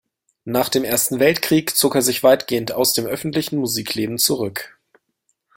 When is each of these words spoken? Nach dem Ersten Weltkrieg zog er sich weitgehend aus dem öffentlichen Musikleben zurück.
Nach 0.45 0.67
dem 0.67 0.83
Ersten 0.83 1.19
Weltkrieg 1.19 1.75
zog 1.77 1.93
er 1.93 2.01
sich 2.01 2.23
weitgehend 2.23 2.71
aus 2.71 2.95
dem 2.95 3.05
öffentlichen 3.05 3.57
Musikleben 3.59 4.17
zurück. 4.17 4.75